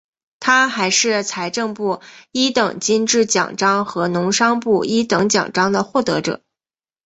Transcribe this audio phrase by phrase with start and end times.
[0.39, 2.01] 他还是财政部
[2.31, 6.41] 一等金质奖章和农商部一等奖章的获得者。